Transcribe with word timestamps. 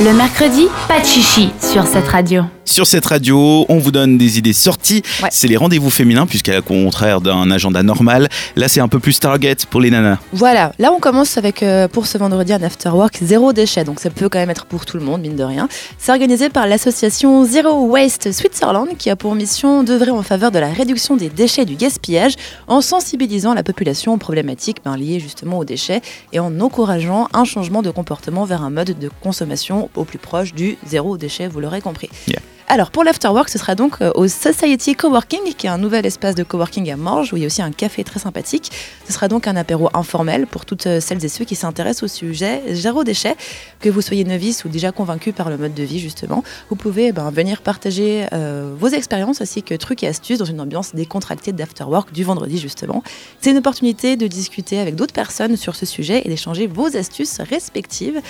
Le 0.00 0.12
mercredi, 0.12 0.68
pas 0.86 1.00
de 1.00 1.04
chichi 1.04 1.50
sur 1.60 1.84
cette 1.84 2.06
radio. 2.06 2.44
Sur 2.68 2.86
cette 2.86 3.06
radio, 3.06 3.64
on 3.70 3.78
vous 3.78 3.90
donne 3.90 4.18
des 4.18 4.36
idées 4.36 4.52
sorties. 4.52 5.02
Ouais. 5.22 5.30
C'est 5.32 5.48
les 5.48 5.56
rendez-vous 5.56 5.88
féminins, 5.88 6.26
puisqu'à 6.26 6.60
contraire 6.60 7.22
d'un 7.22 7.50
agenda 7.50 7.82
normal, 7.82 8.28
là 8.56 8.68
c'est 8.68 8.80
un 8.80 8.88
peu 8.88 8.98
plus 8.98 9.18
target 9.18 9.56
pour 9.70 9.80
les 9.80 9.90
nanas. 9.90 10.18
Voilà, 10.34 10.72
là 10.78 10.92
on 10.92 11.00
commence 11.00 11.38
avec 11.38 11.62
euh, 11.62 11.88
pour 11.88 12.06
ce 12.06 12.18
vendredi 12.18 12.52
un 12.52 12.62
after 12.62 12.90
work 12.90 13.20
zéro 13.22 13.54
déchet, 13.54 13.84
donc 13.84 14.00
ça 14.00 14.10
peut 14.10 14.28
quand 14.28 14.38
même 14.38 14.50
être 14.50 14.66
pour 14.66 14.84
tout 14.84 14.98
le 14.98 15.02
monde, 15.02 15.22
mine 15.22 15.34
de 15.34 15.44
rien. 15.44 15.66
C'est 15.96 16.12
organisé 16.12 16.50
par 16.50 16.66
l'association 16.66 17.42
Zero 17.46 17.86
Waste 17.86 18.32
Switzerland 18.32 18.88
qui 18.98 19.08
a 19.08 19.16
pour 19.16 19.34
mission 19.34 19.82
d'œuvrer 19.82 20.10
en 20.10 20.22
faveur 20.22 20.50
de 20.50 20.58
la 20.58 20.68
réduction 20.68 21.16
des 21.16 21.30
déchets 21.30 21.62
et 21.62 21.64
du 21.64 21.76
gaspillage 21.76 22.34
en 22.66 22.82
sensibilisant 22.82 23.54
la 23.54 23.62
population 23.62 24.12
aux 24.12 24.18
problématiques 24.18 24.80
ben, 24.84 24.98
liées 24.98 25.20
justement 25.20 25.56
aux 25.56 25.64
déchets 25.64 26.02
et 26.34 26.38
en 26.38 26.60
encourageant 26.60 27.28
un 27.32 27.44
changement 27.44 27.80
de 27.80 27.90
comportement 27.90 28.44
vers 28.44 28.62
un 28.62 28.70
mode 28.70 28.98
de 28.98 29.10
consommation 29.22 29.88
au 29.96 30.04
plus 30.04 30.18
proche 30.18 30.52
du 30.52 30.76
zéro 30.86 31.16
déchet, 31.16 31.48
vous 31.48 31.60
l'aurez 31.60 31.80
compris. 31.80 32.10
Yeah. 32.26 32.40
Alors 32.70 32.90
pour 32.90 33.02
l'afterwork, 33.02 33.48
ce 33.48 33.56
sera 33.56 33.74
donc 33.74 34.02
euh, 34.02 34.12
au 34.14 34.28
Society 34.28 34.94
Coworking, 34.94 35.54
qui 35.56 35.66
est 35.66 35.70
un 35.70 35.78
nouvel 35.78 36.04
espace 36.04 36.34
de 36.34 36.42
coworking 36.42 36.90
à 36.90 36.98
Morges, 36.98 37.32
où 37.32 37.38
il 37.38 37.40
y 37.40 37.44
a 37.44 37.46
aussi 37.46 37.62
un 37.62 37.70
café 37.70 38.04
très 38.04 38.20
sympathique. 38.20 38.70
Ce 39.06 39.12
sera 39.14 39.26
donc 39.26 39.46
un 39.46 39.56
apéro 39.56 39.88
informel 39.94 40.46
pour 40.46 40.66
toutes 40.66 40.86
euh, 40.86 41.00
celles 41.00 41.24
et 41.24 41.28
ceux 41.28 41.46
qui 41.46 41.54
s'intéressent 41.54 42.02
au 42.02 42.08
sujet 42.08 42.62
zéro 42.72 43.04
déchet, 43.04 43.36
que 43.80 43.88
vous 43.88 44.02
soyez 44.02 44.22
novice 44.24 44.66
ou 44.66 44.68
déjà 44.68 44.92
convaincu 44.92 45.32
par 45.32 45.48
le 45.48 45.56
mode 45.56 45.72
de 45.72 45.82
vie 45.82 45.98
justement. 45.98 46.44
Vous 46.68 46.76
pouvez 46.76 47.06
eh 47.06 47.12
ben, 47.12 47.30
venir 47.30 47.62
partager 47.62 48.26
euh, 48.34 48.74
vos 48.78 48.88
expériences 48.88 49.40
ainsi 49.40 49.62
que 49.62 49.74
trucs 49.74 50.02
et 50.02 50.06
astuces 50.06 50.38
dans 50.38 50.44
une 50.44 50.60
ambiance 50.60 50.94
décontractée 50.94 51.52
d'afterwork 51.52 52.12
du 52.12 52.22
vendredi 52.22 52.58
justement. 52.58 53.02
C'est 53.40 53.50
une 53.50 53.56
opportunité 53.56 54.16
de 54.16 54.26
discuter 54.26 54.78
avec 54.78 54.94
d'autres 54.94 55.14
personnes 55.14 55.56
sur 55.56 55.74
ce 55.74 55.86
sujet 55.86 56.20
et 56.22 56.28
d'échanger 56.28 56.66
vos 56.66 56.94
astuces 56.94 57.40
respectives. 57.40 58.20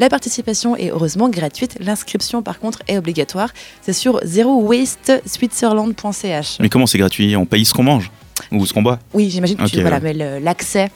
La 0.00 0.08
participation 0.08 0.76
est 0.76 0.90
heureusement 0.90 1.28
gratuite. 1.28 1.76
L'inscription 1.80 2.40
par 2.42 2.60
contre 2.60 2.82
est 2.86 2.98
obligatoire. 2.98 3.50
C'est 3.82 3.92
sur 3.92 4.20
zerowasteswitzerland.ch. 4.24 6.58
Mais 6.60 6.68
comment 6.68 6.86
c'est 6.86 6.98
gratuit? 6.98 7.34
On 7.36 7.46
paye 7.46 7.64
ce 7.64 7.74
qu'on 7.74 7.82
mange? 7.82 8.12
Ou 8.52 8.64
ce 8.64 8.72
qu'on 8.72 8.82
boit? 8.82 9.00
Oui, 9.12 9.28
j'imagine 9.30 9.56
que 9.56 9.64
tu 9.64 9.80
voilà, 9.80 9.98
ouais. 9.98 10.14
mais 10.14 10.38
l'accès 10.40 10.92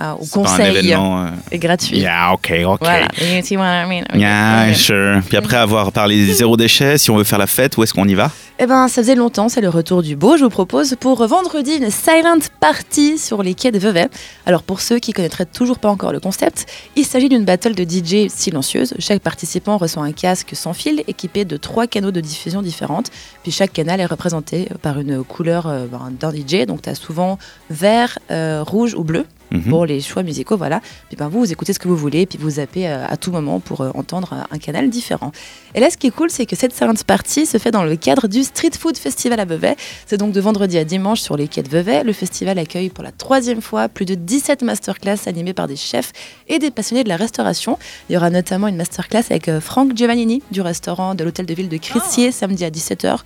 euh, 0.00 0.12
au 0.12 0.24
pas 0.26 0.40
un 0.40 0.42
conseil 0.42 0.76
événement. 0.76 1.24
euh, 1.24 1.28
est 1.50 1.58
gratuit. 1.58 1.98
Yeah, 1.98 2.32
ok, 2.32 2.52
ok. 2.66 2.78
Voilà. 2.80 3.08
You 3.20 3.42
see 3.44 3.56
what 3.56 3.64
I 3.84 3.86
mean? 3.88 4.04
Ok. 4.12 4.18
Yeah, 4.20 4.74
sure. 4.74 5.20
Puis 5.28 5.36
après 5.36 5.56
avoir 5.56 5.92
parlé 5.92 6.24
des 6.26 6.32
zéro 6.34 6.56
déchet, 6.56 6.96
si 6.98 7.10
on 7.10 7.16
veut 7.16 7.24
faire 7.24 7.38
la 7.38 7.46
fête, 7.46 7.76
où 7.76 7.82
est-ce 7.82 7.92
qu'on 7.92 8.08
y 8.08 8.14
va? 8.14 8.30
Eh 8.62 8.66
ben, 8.66 8.88
ça 8.88 9.02
faisait 9.02 9.14
longtemps, 9.14 9.48
c'est 9.48 9.60
le 9.62 9.70
retour 9.70 10.02
du 10.02 10.16
beau. 10.16 10.36
Je 10.36 10.44
vous 10.44 10.50
propose 10.50 10.94
pour 11.00 11.26
vendredi 11.26 11.76
une 11.76 11.90
silent 11.90 12.38
party 12.60 13.16
sur 13.18 13.42
les 13.42 13.54
quais 13.54 13.72
de 13.72 13.78
Vevey. 13.78 14.08
Alors, 14.44 14.62
pour 14.62 14.80
ceux 14.82 14.98
qui 14.98 15.12
connaîtraient 15.12 15.46
toujours 15.46 15.78
pas 15.78 15.88
encore 15.88 16.12
le 16.12 16.20
concept, 16.20 16.66
il 16.96 17.04
s'agit 17.06 17.28
d'une 17.30 17.44
battle 17.44 17.74
de 17.74 17.84
DJ 17.84 18.28
silencieuse. 18.28 18.94
Chaque 18.98 19.20
participant 19.22 19.78
reçoit 19.78 20.02
un 20.04 20.12
casque 20.12 20.50
sans 20.54 20.74
fil 20.74 21.02
équipé 21.08 21.44
de 21.46 21.56
trois 21.56 21.86
canaux 21.86 22.10
de 22.10 22.20
diffusion 22.20 22.60
différentes. 22.60 23.10
Puis 23.42 23.50
chaque 23.52 23.72
canal 23.72 23.98
est 24.00 24.06
représenté 24.06 24.68
par 24.82 25.00
une 25.00 25.24
couleur 25.24 25.66
euh, 25.66 25.86
ben, 25.90 26.10
d'un 26.18 26.30
DJ. 26.30 26.66
Donc, 26.66 26.82
tu 26.82 26.90
as 26.90 26.94
souvent 26.94 27.38
vert, 27.70 28.18
euh, 28.30 28.62
rouge 28.62 28.94
ou 28.94 29.04
bleu 29.04 29.24
Mhm. 29.50 29.62
pour 29.64 29.86
les 29.86 30.00
choix 30.00 30.22
musicaux, 30.22 30.56
voilà. 30.56 30.80
Puis 31.08 31.16
ben, 31.16 31.28
vous, 31.28 31.40
vous 31.40 31.52
écoutez 31.52 31.72
ce 31.72 31.78
que 31.78 31.88
vous 31.88 31.96
voulez, 31.96 32.26
puis 32.26 32.38
vous 32.38 32.50
zappez 32.50 32.88
euh, 32.88 33.06
à 33.06 33.16
tout 33.16 33.32
moment 33.32 33.60
pour 33.60 33.80
euh, 33.80 33.90
entendre 33.94 34.46
un 34.50 34.58
canal 34.58 34.88
différent. 34.90 35.32
Et 35.74 35.80
là, 35.80 35.90
ce 35.90 35.96
qui 35.96 36.08
est 36.08 36.10
cool, 36.10 36.30
c'est 36.30 36.46
que 36.46 36.56
cette 36.56 36.74
silent 36.74 36.94
party 37.06 37.46
se 37.46 37.58
fait 37.58 37.70
dans 37.70 37.84
le 37.84 37.96
cadre 37.96 38.28
du 38.28 38.42
Street 38.42 38.70
Food 38.78 38.96
Festival 38.96 39.40
à 39.40 39.44
Vevey. 39.44 39.76
C'est 40.06 40.16
donc 40.16 40.32
de 40.32 40.40
vendredi 40.40 40.78
à 40.78 40.84
dimanche 40.84 41.20
sur 41.20 41.36
les 41.36 41.48
quais 41.48 41.62
de 41.62 41.68
Vevey. 41.68 42.04
Le 42.04 42.12
festival 42.12 42.58
accueille 42.58 42.90
pour 42.90 43.04
la 43.04 43.12
troisième 43.12 43.60
fois 43.60 43.88
plus 43.88 44.04
de 44.04 44.14
17 44.14 44.62
masterclass 44.62 45.26
animées 45.26 45.54
par 45.54 45.66
des 45.66 45.76
chefs 45.76 46.12
et 46.48 46.58
des 46.58 46.70
passionnés 46.70 47.04
de 47.04 47.08
la 47.08 47.16
restauration. 47.16 47.78
Il 48.08 48.14
y 48.14 48.16
aura 48.16 48.30
notamment 48.30 48.68
une 48.68 48.76
masterclass 48.76 49.24
avec 49.30 49.48
euh, 49.48 49.60
Franck 49.60 49.96
Giovannini 49.96 50.42
du 50.50 50.60
restaurant 50.60 51.14
de 51.14 51.24
l'hôtel 51.24 51.46
de 51.46 51.54
ville 51.54 51.68
de 51.68 51.76
Crissier 51.76 52.32
samedi 52.32 52.64
à 52.64 52.70
17h. 52.70 53.18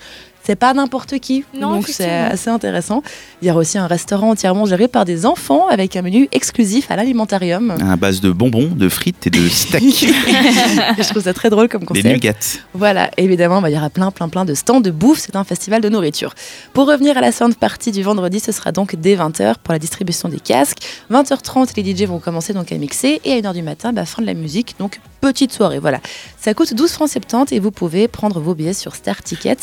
C'est 0.46 0.56
pas 0.56 0.74
n'importe 0.74 1.18
qui, 1.20 1.42
Non, 1.58 1.76
donc 1.76 1.88
c'est 1.88 2.10
assez 2.10 2.50
intéressant. 2.50 3.02
Il 3.40 3.48
y 3.48 3.50
aura 3.50 3.60
aussi 3.60 3.78
un 3.78 3.86
restaurant 3.86 4.30
entièrement 4.30 4.66
géré 4.66 4.88
par 4.88 5.06
des 5.06 5.24
enfants 5.24 5.68
avec 5.68 5.96
un 5.96 6.02
menu 6.02 6.28
exclusif 6.32 6.90
à 6.90 6.96
l'alimentarium. 6.96 7.74
À 7.80 7.96
base 7.96 8.20
de 8.20 8.30
bonbons, 8.30 8.70
de 8.74 8.90
frites 8.90 9.26
et 9.26 9.30
de 9.30 9.48
steaks. 9.48 9.82
Je 10.98 11.08
trouve 11.08 11.22
ça 11.22 11.32
très 11.32 11.48
drôle 11.48 11.68
comme 11.68 11.80
des 11.80 11.86
concept. 11.86 12.06
nuggets. 12.06 12.60
Voilà, 12.74 13.10
évidemment, 13.16 13.62
bah, 13.62 13.70
il 13.70 13.74
y 13.74 13.78
aura 13.78 13.88
plein, 13.88 14.10
plein, 14.10 14.28
plein 14.28 14.44
de 14.44 14.52
stands 14.52 14.82
de 14.82 14.90
bouffe. 14.90 15.20
C'est 15.20 15.34
un 15.34 15.44
festival 15.44 15.80
de 15.80 15.88
nourriture. 15.88 16.34
Pour 16.74 16.86
revenir 16.88 17.16
à 17.16 17.22
la 17.22 17.32
sound 17.32 17.54
party 17.54 17.90
du 17.90 18.02
vendredi, 18.02 18.38
ce 18.38 18.52
sera 18.52 18.70
donc 18.70 18.96
dès 18.96 19.16
20h 19.16 19.54
pour 19.62 19.72
la 19.72 19.78
distribution 19.78 20.28
des 20.28 20.40
casques. 20.40 20.78
20h30, 21.10 21.70
les 21.74 21.96
DJ 21.96 22.02
vont 22.06 22.18
commencer 22.18 22.52
donc 22.52 22.70
à 22.70 22.76
mixer. 22.76 23.22
Et 23.24 23.32
à 23.32 23.40
1h 23.40 23.54
du 23.54 23.62
matin, 23.62 23.94
bah, 23.94 24.04
fin 24.04 24.20
de 24.20 24.26
la 24.26 24.34
musique. 24.34 24.74
Donc, 24.78 25.00
petite 25.32 25.52
soirée. 25.52 25.78
Voilà. 25.78 26.00
Ça 26.38 26.52
coûte 26.52 26.74
12 26.74 26.90
francs 26.92 27.08
70 27.08 27.54
et 27.54 27.58
vous 27.60 27.70
pouvez 27.70 28.06
prendre 28.08 28.38
vos 28.40 28.54
billets 28.54 28.74
sur 28.74 28.94
Star 28.94 29.22
Ticket. 29.22 29.56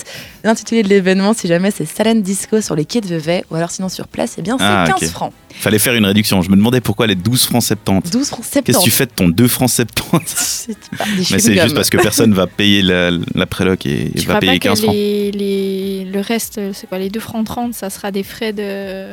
L'intitulé 0.44 0.81
de 0.83 0.88
l'événement, 0.89 1.33
si 1.33 1.47
jamais, 1.47 1.69
c'est 1.72 1.85
Salon 1.85 2.16
Disco 2.16 2.59
sur 2.61 2.75
les 2.75 2.85
quais 2.85 3.01
de 3.01 3.07
Vevey. 3.07 3.44
Ou 3.51 3.55
alors, 3.55 3.69
sinon, 3.69 3.88
sur 3.89 4.07
place, 4.07 4.35
eh 4.38 4.41
bien, 4.41 4.57
c'est 4.57 4.63
Ah, 4.66 4.85
15 4.88 5.03
ok. 5.03 5.09
francs. 5.09 5.33
Fallait 5.53 5.79
faire 5.79 5.94
une 5.94 6.05
réduction. 6.05 6.41
Je 6.41 6.49
me 6.49 6.55
demandais 6.55 6.81
pourquoi 6.81 7.05
les 7.07 7.16
12 7.16 7.44
francs 7.45 7.61
70. 7.63 8.09
12 8.11 8.27
francs 8.27 8.44
70. 8.45 8.63
Qu'est-ce 8.66 8.77
que 8.79 8.83
tu 8.83 8.91
fais 8.91 9.05
de 9.05 9.11
ton 9.11 9.29
2 9.29 9.47
francs 9.47 9.69
70 9.69 10.33
C'est 10.67 10.97
pas 10.97 11.05
des 11.05 11.11
Mais 11.31 11.39
c'est 11.39 11.61
juste 11.61 11.75
parce 11.75 11.89
que 11.89 11.97
personne 11.97 12.33
va 12.33 12.47
payer 12.47 12.81
la, 12.81 13.11
la 13.35 13.45
préloc 13.45 13.85
et, 13.85 14.11
va 14.25 14.39
payer 14.39 14.53
pas 14.53 14.59
15 14.59 14.79
que 14.79 14.83
francs. 14.85 14.95
les, 14.95 15.31
les- 15.31 16.05
le 16.11 16.19
reste, 16.22 16.59
c'est 16.73 16.88
quoi, 16.88 16.97
les 16.97 17.09
2 17.09 17.19
francs 17.19 17.45
30, 17.45 17.73
ça 17.75 17.89
sera 17.89 18.11
des 18.11 18.23
frais 18.23 18.53
de, 18.53 19.05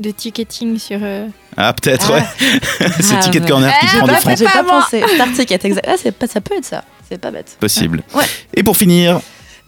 de 0.00 0.10
ticketing 0.10 0.78
sur... 0.78 0.98
euh, 1.02 1.26
Ah, 1.56 1.72
peut-être, 1.72 2.10
Ah. 2.12 2.14
ouais. 2.16 2.22
c'est 3.00 3.14
Ah, 3.16 3.20
Ticket 3.20 3.40
ouais. 3.40 3.48
Corner 3.48 3.72
qui 3.80 3.86
Ah, 3.92 3.96
prend 3.98 4.06
2 4.06 4.12
pas, 4.12 4.20
francs. 4.20 4.36
j'ai 4.38 4.44
Pas 4.44 4.50
pas 4.52 4.62
moi. 4.62 4.80
pensé. 4.82 5.02
Star 5.14 5.32
Ticket, 5.32 5.58
exact. 5.64 5.86
Ah, 5.88 6.10
pas, 6.12 6.26
ça 6.26 6.40
peut 6.40 6.56
être 6.56 6.64
ça. 6.64 6.84
C'est 7.08 7.18
pas 7.18 7.30
bête. 7.30 7.56
Possible. 7.58 8.02
Ouais. 8.14 8.24
Et 8.54 8.62
pour 8.62 8.76
finir, 8.76 9.20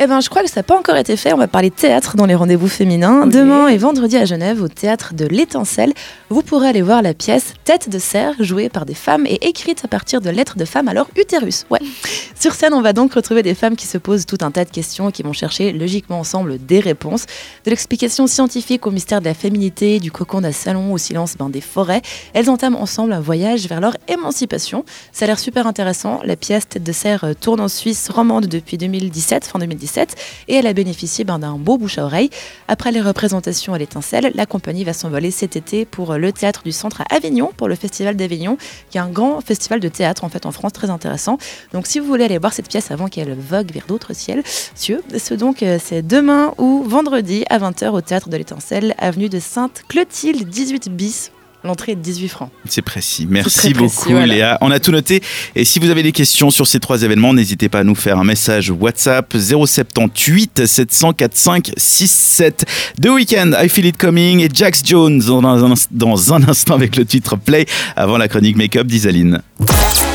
Eh 0.03 0.06
ben, 0.06 0.21
je 0.21 0.31
crois 0.31 0.43
que 0.43 0.49
ça 0.49 0.61
n'a 0.61 0.62
pas 0.62 0.78
encore 0.78 0.97
été 0.97 1.15
fait. 1.15 1.34
On 1.34 1.37
va 1.37 1.47
parler 1.47 1.71
théâtre 1.71 2.16
dans 2.16 2.25
les 2.25 2.34
rendez-vous 2.34 2.69
féminins. 2.69 3.27
Demain 3.27 3.69
et 3.69 3.77
vendredi 3.77 4.16
à 4.16 4.25
Genève, 4.25 4.62
au 4.62 4.69
théâtre 4.69 5.12
de 5.12 5.27
l'Étincelle, 5.27 5.93
vous 6.31 6.41
pourrez 6.41 6.69
aller 6.69 6.81
voir 6.81 7.03
la 7.03 7.12
pièce 7.12 7.53
Tête 7.65 7.91
de 7.91 7.99
cerf, 7.99 8.33
jouée 8.41 8.71
par 8.71 8.87
des 8.87 8.94
femmes 8.94 9.27
et 9.27 9.47
écrite 9.47 9.84
à 9.84 9.89
partir 9.89 10.22
de 10.22 10.31
lettres 10.31 10.56
de 10.56 10.65
femmes 10.65 10.89
à 10.89 10.94
leur 10.94 11.06
utérus. 11.19 11.66
Ouais. 11.69 11.81
Sur 12.41 12.55
scène, 12.55 12.72
on 12.72 12.81
va 12.81 12.94
donc 12.94 13.12
retrouver 13.12 13.43
des 13.43 13.55
femmes 13.55 13.77
qui 13.77 13.87
se 13.87 13.99
posent 13.99 14.25
tout 14.25 14.39
un 14.41 14.50
tas 14.50 14.65
de 14.65 14.71
questions 14.71 15.10
et 15.10 15.12
qui 15.12 15.22
vont 15.22 15.34
chercher 15.34 15.71
logiquement 15.72 16.21
ensemble 16.21 16.56
des 16.56 16.81
réponses. 16.81 17.27
De 17.66 17.71
l'explication 17.71 18.27
scientifique 18.27 18.87
au 18.87 18.91
mystère 18.91 19.21
de 19.21 19.27
la 19.27 19.34
féminité, 19.34 20.00
du 20.00 20.10
cocon 20.10 20.41
d'un 20.41 20.53
salon 20.53 20.94
au 20.94 20.99
silence 20.99 21.37
ben, 21.39 21.50
des 21.50 21.60
forêts, 21.60 22.00
elles 22.33 22.49
entament 22.49 22.81
ensemble 22.81 23.12
un 23.12 23.21
voyage 23.21 23.69
vers 23.69 23.83
leur 23.83 23.99
émancipation. 24.09 24.87
Ça 25.12 25.27
a 25.27 25.28
l'air 25.28 25.39
super 25.39 25.66
intéressant. 25.66 26.22
La 26.25 26.37
pièce 26.37 26.66
Tête 26.71 26.84
de 26.84 26.93
cerf 26.93 27.25
euh, 27.25 27.34
tourne 27.39 27.60
en 27.60 27.69
Suisse 27.69 28.09
romande 28.09 28.47
depuis 28.47 28.78
2017, 28.78 29.44
fin 29.44 29.59
2017, 29.59 29.90
et 29.99 30.55
elle 30.55 30.67
a 30.67 30.73
bénéficié 30.73 31.25
ben, 31.25 31.39
d'un 31.39 31.55
beau 31.55 31.78
bouche 31.78 31.99
à 31.99 32.05
oreille. 32.05 32.31
Après 32.69 32.93
les 32.93 33.01
représentations 33.01 33.75
à 33.75 33.78
l'étincelle, 33.78 34.33
la 34.34 34.47
compagnie 34.47 34.84
va 34.84 34.93
s'envoler 34.93 35.31
cet 35.31 35.56
été 35.56 35.84
pour 35.84 36.12
euh, 36.12 36.19
le 36.19 36.33
théâtre 36.33 36.62
du 36.65 36.73
centre 36.73 37.01
à 37.03 37.15
Avignon, 37.15 37.51
pour 37.56 37.69
le 37.69 37.75
festival 37.75 38.17
d'Avignon, 38.17 38.56
qui 38.91 38.99
est 38.99 39.01
un 39.01 39.09
grand 39.09 39.41
festival 39.41 39.81
de 39.81 39.89
théâtre 39.89 40.25
en 40.25 40.28
fait 40.28 40.47
en 40.47 40.53
France, 40.53 40.73
très 40.73 40.91
intéressant. 40.91 41.39
Donc 41.73 41.87
si 41.87 41.99
vous 41.99 42.06
voulez 42.06 42.25
aller 42.25 42.39
voir 42.39 42.53
cette 42.53 42.69
pièce 42.69 42.91
avant 42.91 43.09
qu'elle 43.09 43.34
vogue 43.34 43.73
vers 43.73 43.87
d'autres 43.87 44.15
ciels, 44.15 44.43
cieux, 44.75 45.03
ce 45.17 45.34
donc 45.34 45.62
euh, 45.62 45.78
c'est 45.83 46.07
demain 46.07 46.53
ou 46.59 46.83
vendredi 46.84 47.45
à 47.51 47.59
20h 47.59 47.91
au 47.91 48.01
théâtre 48.01 48.28
de 48.28 48.37
l'étincelle, 48.37 48.95
avenue 48.99 49.28
de 49.28 49.39
Sainte-Clotilde 49.39 50.49
18 50.49 50.91
bis. 50.91 51.33
L'entrée 51.62 51.93
est 51.93 51.97
de 51.97 52.00
18 52.00 52.28
francs. 52.28 52.50
c'est 52.66 52.81
précis. 52.82 53.26
Merci 53.28 53.72
précis, 53.72 53.75
beaucoup, 53.75 54.10
voilà. 54.10 54.26
Léa. 54.34 54.59
On 54.62 54.71
a 54.71 54.81
tout 54.81 54.93
noté. 54.93 55.22
Et 55.54 55.65
si 55.65 55.78
vous 55.78 55.91
avez 55.91 56.03
des 56.03 56.12
questions 56.12 56.50
sur 56.50 56.66
ces 56.66 56.81
trois 56.81 57.03
événements, 57.03 57.34
n'hésitez 57.34 57.69
pas 57.69 57.81
à 57.81 57.84
nous 57.84 57.94
faire 57.94 58.19
un 58.19 58.25
message 58.25 58.71
WhatsApp 58.71 59.34
078 59.37 60.66
745 60.66 61.72
67. 61.76 62.65
The 63.03 63.09
Weekend, 63.09 63.56
I 63.62 63.69
Feel 63.69 63.87
It 63.87 63.98
Coming 63.98 64.41
et 64.41 64.48
Jax 64.53 64.82
Jones 64.84 65.19
dans 65.21 65.65
un, 65.65 65.75
dans 65.91 66.32
un 66.32 66.48
instant 66.48 66.75
avec 66.75 66.97
le 66.97 67.04
titre 67.04 67.37
Play 67.37 67.66
avant 67.97 68.16
la 68.16 68.28
chronique 68.28 68.56
Make-up 68.56 68.87
d'Isaline. 68.87 69.42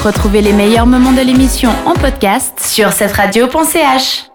Retrouvez 0.03 0.41
les 0.41 0.53
meilleurs 0.53 0.85
moments 0.87 1.11
de 1.13 1.21
l'émission 1.21 1.71
en 1.85 1.93
podcast 1.93 2.59
sur 2.63 2.91
cette 2.91 3.11
radio.ch. 3.13 4.23